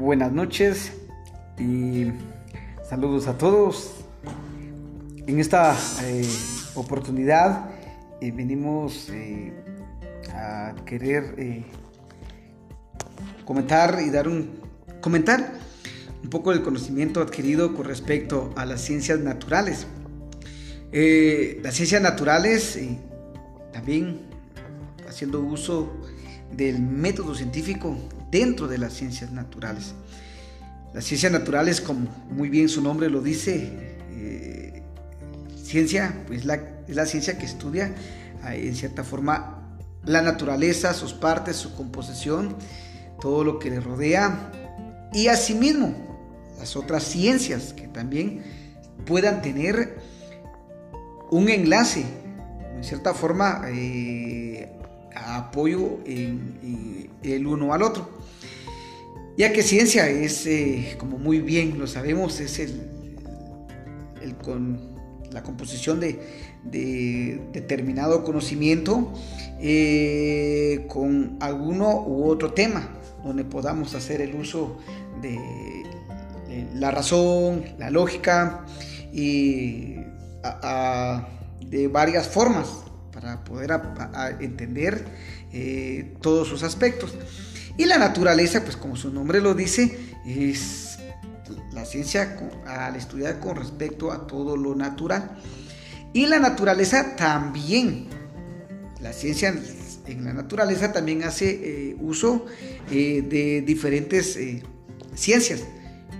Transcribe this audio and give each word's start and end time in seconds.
buenas 0.00 0.32
noches 0.32 0.92
y 1.58 2.06
saludos 2.88 3.26
a 3.26 3.36
todos. 3.36 3.96
En 5.26 5.38
esta 5.38 5.76
eh, 6.04 6.26
oportunidad 6.74 7.68
eh, 8.22 8.32
venimos 8.32 9.10
eh, 9.10 9.52
a 10.32 10.74
querer 10.86 11.64
comentar 13.44 14.00
y 14.00 14.08
dar 14.08 14.26
un 14.26 14.58
comentar 15.02 15.52
un 16.22 16.30
poco 16.30 16.52
del 16.52 16.62
conocimiento 16.62 17.20
adquirido 17.20 17.74
con 17.74 17.84
respecto 17.84 18.54
a 18.56 18.64
las 18.64 18.80
ciencias 18.80 19.20
naturales. 19.20 19.86
las 20.92 21.74
ciencias 21.74 22.00
naturales 22.00 22.78
también 23.70 24.22
haciendo 25.06 25.40
uso 25.40 25.92
del 26.56 26.80
método 26.80 27.34
científico 27.34 27.96
dentro 28.30 28.68
de 28.68 28.78
las 28.78 28.92
ciencias 28.92 29.30
naturales. 29.30 29.94
Las 30.92 31.04
ciencias 31.04 31.30
naturales, 31.30 31.80
como 31.80 32.08
muy 32.30 32.48
bien 32.48 32.68
su 32.68 32.82
nombre 32.82 33.08
lo 33.08 33.20
dice, 33.20 33.98
eh, 34.10 34.82
ciencia, 35.62 36.24
pues 36.26 36.44
la, 36.44 36.54
es 36.88 36.96
la 36.96 37.06
ciencia 37.06 37.38
que 37.38 37.46
estudia 37.46 37.94
eh, 38.48 38.66
en 38.66 38.74
cierta 38.74 39.04
forma 39.04 39.56
la 40.04 40.22
naturaleza, 40.22 40.94
sus 40.94 41.12
partes, 41.12 41.56
su 41.56 41.74
composición, 41.74 42.56
todo 43.20 43.44
lo 43.44 43.58
que 43.58 43.70
le 43.70 43.80
rodea 43.80 44.50
y 45.12 45.28
asimismo 45.28 45.94
las 46.58 46.76
otras 46.76 47.04
ciencias 47.04 47.72
que 47.72 47.86
también 47.88 48.42
puedan 49.06 49.42
tener 49.42 49.98
un 51.30 51.48
enlace, 51.48 52.04
en 52.76 52.84
cierta 52.84 53.14
forma, 53.14 53.62
eh, 53.68 54.79
apoyo 55.36 55.98
en, 56.06 57.10
el 57.22 57.46
uno 57.46 57.72
al 57.72 57.82
otro. 57.82 58.08
Ya 59.36 59.52
que 59.52 59.62
ciencia 59.62 60.08
es, 60.08 60.46
eh, 60.46 60.96
como 60.98 61.18
muy 61.18 61.40
bien 61.40 61.78
lo 61.78 61.86
sabemos, 61.86 62.40
es 62.40 62.58
el, 62.58 64.36
con 64.42 64.90
la 65.30 65.42
composición 65.42 66.00
de, 66.00 66.20
determinado 67.52 68.24
conocimiento 68.24 69.12
eh, 69.60 70.84
con 70.88 71.36
alguno 71.40 72.04
u 72.06 72.28
otro 72.28 72.52
tema, 72.52 72.90
donde 73.24 73.44
podamos 73.44 73.94
hacer 73.94 74.20
el 74.20 74.34
uso 74.34 74.78
de 75.22 75.38
la 76.74 76.90
razón, 76.90 77.64
la 77.78 77.90
lógica 77.90 78.66
y 79.12 79.96
de 81.66 81.88
varias 81.88 82.28
formas 82.28 82.89
para 83.20 83.44
poder 83.44 83.70
entender 84.40 85.04
eh, 85.52 86.14
todos 86.20 86.48
sus 86.48 86.62
aspectos. 86.62 87.14
Y 87.76 87.84
la 87.84 87.98
naturaleza, 87.98 88.62
pues 88.64 88.76
como 88.76 88.96
su 88.96 89.12
nombre 89.12 89.40
lo 89.40 89.54
dice, 89.54 89.96
es 90.26 90.98
la 91.72 91.84
ciencia 91.84 92.36
al 92.66 92.96
estudiar 92.96 93.40
con 93.40 93.56
respecto 93.56 94.12
a 94.12 94.26
todo 94.26 94.56
lo 94.56 94.74
natural. 94.74 95.38
Y 96.12 96.26
la 96.26 96.38
naturaleza 96.38 97.16
también, 97.16 98.08
la 99.00 99.12
ciencia 99.12 99.54
en 100.06 100.24
la 100.24 100.32
naturaleza 100.32 100.92
también 100.92 101.22
hace 101.22 101.50
eh, 101.90 101.96
uso 102.00 102.46
eh, 102.90 103.22
de 103.22 103.62
diferentes 103.62 104.38
ciencias. 105.14 105.62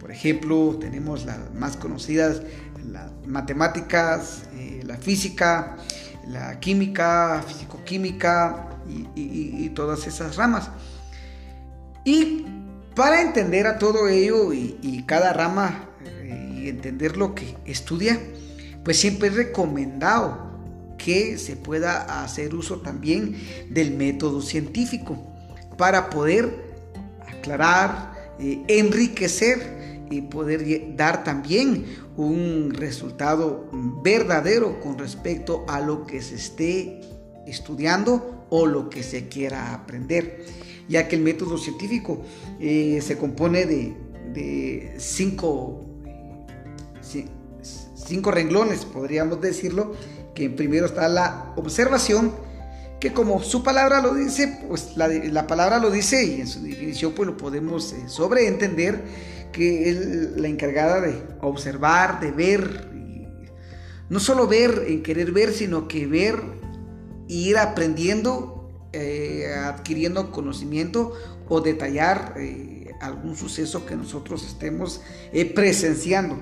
Por 0.00 0.10
ejemplo, 0.10 0.76
tenemos 0.80 1.24
las 1.24 1.54
más 1.54 1.76
conocidas, 1.76 2.42
las 2.90 3.10
matemáticas, 3.26 4.42
la 4.84 4.96
física, 4.96 5.76
la 6.28 6.58
química, 6.60 7.44
fisicoquímica 7.46 8.68
y, 8.88 9.64
y, 9.64 9.68
todas 9.70 10.06
esas 10.06 10.36
ramas. 10.36 10.70
Y 12.04 12.44
para 12.94 13.20
entender 13.20 13.66
a 13.66 13.78
todo 13.78 14.08
ello 14.08 14.52
y, 14.52 15.04
cada 15.06 15.32
rama 15.32 15.88
eh, 16.04 16.52
y 16.56 16.68
entender 16.68 17.16
lo 17.16 17.34
que 17.34 17.56
estudia, 17.64 18.20
pues 18.84 18.98
siempre 18.98 19.28
es 19.28 19.34
recomendado 19.34 20.46
que 20.98 21.38
se 21.38 21.56
pueda 21.56 22.22
hacer 22.22 22.54
uso 22.54 22.78
también 22.78 23.36
del 23.70 23.92
método 23.92 24.40
científico 24.40 25.18
para 25.76 26.10
poder 26.10 26.64
aclarar, 27.28 28.12
eh, 28.40 28.62
enriquecer 28.68 29.75
y 30.10 30.22
poder 30.22 30.96
dar 30.96 31.24
también 31.24 31.84
un 32.16 32.72
resultado 32.72 33.68
verdadero 34.02 34.80
con 34.80 34.98
respecto 34.98 35.64
a 35.68 35.80
lo 35.80 36.06
que 36.06 36.22
se 36.22 36.36
esté 36.36 37.00
estudiando 37.46 38.46
o 38.50 38.66
lo 38.66 38.90
que 38.90 39.02
se 39.02 39.28
quiera 39.28 39.74
aprender, 39.74 40.44
ya 40.88 41.08
que 41.08 41.16
el 41.16 41.22
método 41.22 41.58
científico 41.58 42.22
eh, 42.60 43.00
se 43.02 43.18
compone 43.18 43.66
de, 43.66 44.94
cinco, 44.98 45.84
cinco 47.94 48.30
renglones, 48.30 48.84
podríamos 48.84 49.40
decirlo, 49.40 49.94
que 50.34 50.50
primero 50.50 50.86
está 50.86 51.08
la 51.08 51.52
observación, 51.56 52.32
que 53.00 53.12
como 53.12 53.42
su 53.42 53.62
palabra 53.62 54.00
lo 54.00 54.14
dice, 54.14 54.60
pues 54.68 54.96
la, 54.96 55.46
palabra 55.46 55.78
lo 55.78 55.90
dice 55.90 56.24
y 56.24 56.40
en 56.40 56.46
su 56.46 56.62
definición 56.62 57.12
pues 57.12 57.26
lo 57.26 57.36
podemos 57.36 57.92
eh, 57.92 58.08
sobreentender 58.08 59.02
que 59.52 59.90
es 59.90 60.36
la 60.36 60.48
encargada 60.48 61.00
de 61.00 61.22
observar, 61.40 62.20
de 62.20 62.30
ver, 62.30 62.88
no 64.08 64.20
solo 64.20 64.46
ver 64.46 64.84
en 64.86 65.02
querer 65.02 65.32
ver, 65.32 65.52
sino 65.52 65.88
que 65.88 66.06
ver 66.06 66.42
e 67.28 67.32
ir 67.32 67.58
aprendiendo, 67.58 68.88
eh, 68.92 69.52
adquiriendo 69.64 70.30
conocimiento 70.30 71.12
o 71.48 71.60
detallar 71.60 72.34
eh, 72.36 72.92
algún 73.00 73.36
suceso 73.36 73.84
que 73.84 73.96
nosotros 73.96 74.46
estemos 74.46 75.00
eh, 75.32 75.44
presenciando. 75.44 76.38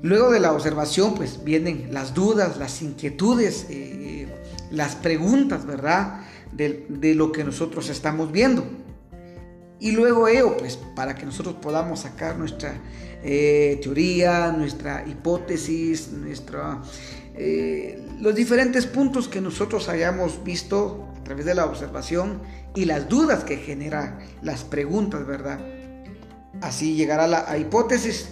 Luego 0.00 0.30
de 0.30 0.40
la 0.40 0.52
observación, 0.52 1.14
pues 1.14 1.42
vienen 1.44 1.88
las 1.92 2.14
dudas, 2.14 2.56
las 2.56 2.82
inquietudes, 2.82 3.66
las 4.70 4.94
preguntas, 4.94 5.66
¿verdad? 5.66 6.20
de 6.52 7.14
lo 7.16 7.32
que 7.32 7.42
nosotros 7.42 7.88
estamos 7.88 8.30
viendo. 8.30 8.64
Y 9.80 9.92
luego 9.92 10.26
ello, 10.26 10.56
pues 10.56 10.76
para 10.76 11.14
que 11.14 11.24
nosotros 11.24 11.56
podamos 11.56 12.00
sacar 12.00 12.36
nuestra 12.36 12.74
eh, 13.22 13.78
teoría, 13.82 14.52
nuestra 14.52 15.04
hipótesis, 15.06 16.10
eh, 17.34 18.02
los 18.20 18.34
diferentes 18.34 18.86
puntos 18.86 19.28
que 19.28 19.40
nosotros 19.40 19.88
hayamos 19.88 20.42
visto 20.42 21.08
a 21.20 21.24
través 21.24 21.44
de 21.46 21.54
la 21.54 21.66
observación 21.66 22.40
y 22.74 22.84
las 22.84 23.08
dudas 23.08 23.44
que 23.44 23.56
genera 23.56 24.18
las 24.42 24.64
preguntas, 24.64 25.26
¿verdad? 25.26 25.60
Así 26.60 26.94
llegar 26.94 27.20
a 27.20 27.28
la 27.28 27.58
hipótesis 27.58 28.30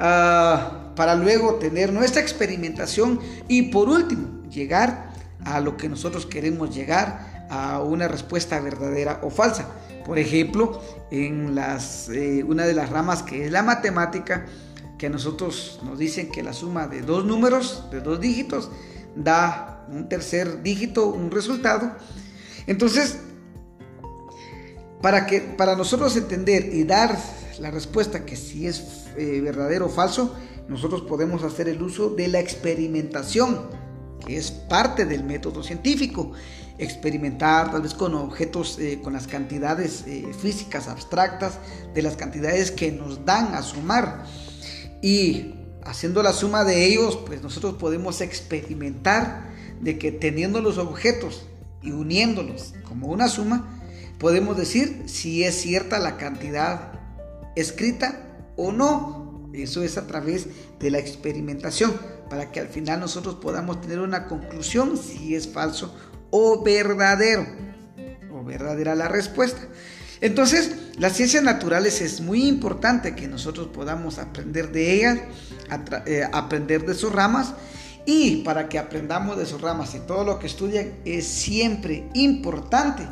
ah, 0.00 0.92
para 0.96 1.14
luego 1.14 1.56
tener 1.56 1.92
nuestra 1.92 2.20
experimentación 2.20 3.20
y 3.46 3.62
por 3.62 3.88
último 3.88 4.42
llegar 4.48 5.10
a 5.44 5.60
lo 5.60 5.76
que 5.76 5.88
nosotros 5.88 6.26
queremos 6.26 6.74
llegar 6.74 7.39
a 7.50 7.82
una 7.82 8.08
respuesta 8.08 8.58
verdadera 8.60 9.20
o 9.22 9.30
falsa. 9.30 9.68
Por 10.06 10.18
ejemplo, 10.18 10.80
en 11.10 11.54
las, 11.54 12.08
eh, 12.08 12.42
una 12.44 12.64
de 12.64 12.74
las 12.74 12.88
ramas 12.88 13.22
que 13.22 13.44
es 13.44 13.52
la 13.52 13.62
matemática, 13.62 14.46
que 14.96 15.06
a 15.06 15.10
nosotros 15.10 15.80
nos 15.84 15.98
dicen 15.98 16.30
que 16.30 16.42
la 16.42 16.52
suma 16.52 16.86
de 16.86 17.02
dos 17.02 17.24
números, 17.24 17.84
de 17.90 18.00
dos 18.00 18.20
dígitos, 18.20 18.70
da 19.16 19.86
un 19.90 20.08
tercer 20.08 20.62
dígito, 20.62 21.06
un 21.08 21.30
resultado. 21.30 21.92
Entonces, 22.66 23.18
para, 25.02 25.26
que, 25.26 25.40
para 25.40 25.76
nosotros 25.76 26.16
entender 26.16 26.72
y 26.72 26.84
dar 26.84 27.18
la 27.58 27.70
respuesta 27.70 28.24
que 28.24 28.36
si 28.36 28.66
es 28.66 29.06
eh, 29.16 29.40
verdadero 29.42 29.86
o 29.86 29.88
falso, 29.88 30.34
nosotros 30.68 31.02
podemos 31.02 31.42
hacer 31.42 31.68
el 31.68 31.82
uso 31.82 32.10
de 32.10 32.28
la 32.28 32.38
experimentación, 32.38 33.68
es 34.36 34.50
parte 34.50 35.04
del 35.04 35.24
método 35.24 35.62
científico 35.62 36.32
experimentar 36.80 37.70
tal 37.70 37.82
vez 37.82 37.94
con 37.94 38.14
objetos, 38.14 38.78
eh, 38.78 39.00
con 39.02 39.12
las 39.12 39.26
cantidades 39.26 40.04
eh, 40.06 40.32
físicas 40.40 40.88
abstractas 40.88 41.58
de 41.94 42.02
las 42.02 42.16
cantidades 42.16 42.70
que 42.70 42.90
nos 42.90 43.24
dan 43.24 43.54
a 43.54 43.62
sumar. 43.62 44.24
Y 45.02 45.54
haciendo 45.84 46.22
la 46.22 46.32
suma 46.32 46.64
de 46.64 46.86
ellos, 46.86 47.18
pues 47.26 47.42
nosotros 47.42 47.74
podemos 47.74 48.20
experimentar 48.20 49.50
de 49.80 49.98
que 49.98 50.10
teniendo 50.10 50.60
los 50.60 50.78
objetos 50.78 51.46
y 51.82 51.92
uniéndolos 51.92 52.74
como 52.88 53.08
una 53.08 53.28
suma, 53.28 53.78
podemos 54.18 54.56
decir 54.56 55.04
si 55.06 55.44
es 55.44 55.60
cierta 55.60 55.98
la 55.98 56.16
cantidad 56.16 56.92
escrita 57.56 58.22
o 58.56 58.72
no. 58.72 59.19
Eso 59.52 59.82
es 59.82 59.96
a 59.98 60.06
través 60.06 60.46
de 60.78 60.90
la 60.90 60.98
experimentación, 60.98 61.94
para 62.28 62.52
que 62.52 62.60
al 62.60 62.68
final 62.68 63.00
nosotros 63.00 63.36
podamos 63.36 63.80
tener 63.80 64.00
una 64.00 64.26
conclusión 64.26 64.96
si 64.96 65.34
es 65.34 65.48
falso 65.48 65.94
o 66.30 66.62
verdadero, 66.62 67.46
o 68.32 68.44
verdadera 68.44 68.94
la 68.94 69.08
respuesta. 69.08 69.60
Entonces, 70.20 70.70
las 70.98 71.16
ciencias 71.16 71.42
naturales 71.42 72.00
es 72.00 72.20
muy 72.20 72.46
importante 72.46 73.14
que 73.14 73.26
nosotros 73.26 73.68
podamos 73.68 74.18
aprender 74.18 74.70
de 74.70 74.94
ellas, 74.94 75.18
eh, 76.06 76.22
aprender 76.32 76.84
de 76.84 76.94
sus 76.94 77.12
ramas, 77.12 77.54
y 78.06 78.42
para 78.42 78.68
que 78.68 78.78
aprendamos 78.78 79.38
de 79.38 79.46
sus 79.46 79.60
ramas 79.60 79.94
y 79.94 80.00
todo 80.00 80.24
lo 80.24 80.38
que 80.38 80.46
estudian, 80.46 80.92
es 81.04 81.26
siempre 81.26 82.08
importante 82.14 83.06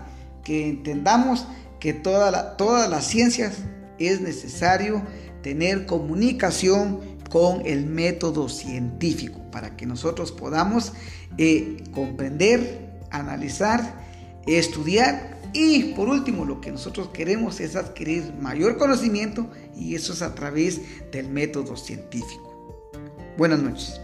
que 0.44 0.68
entendamos 0.68 1.46
que 1.78 1.92
todas 1.92 2.88
las 2.90 3.06
ciencias 3.06 3.58
es 3.98 4.20
necesario 4.20 5.02
tener 5.42 5.86
comunicación 5.86 7.00
con 7.30 7.64
el 7.66 7.86
método 7.86 8.48
científico 8.48 9.40
para 9.50 9.76
que 9.76 9.86
nosotros 9.86 10.32
podamos 10.32 10.92
eh, 11.36 11.84
comprender, 11.92 12.88
analizar, 13.10 14.06
estudiar 14.46 15.38
y 15.52 15.94
por 15.94 16.08
último 16.08 16.44
lo 16.44 16.60
que 16.60 16.70
nosotros 16.70 17.08
queremos 17.08 17.60
es 17.60 17.76
adquirir 17.76 18.34
mayor 18.40 18.76
conocimiento 18.76 19.50
y 19.76 19.94
eso 19.94 20.12
es 20.12 20.22
a 20.22 20.34
través 20.34 20.80
del 21.12 21.28
método 21.28 21.76
científico. 21.76 22.90
Buenas 23.36 23.60
noches. 23.60 24.00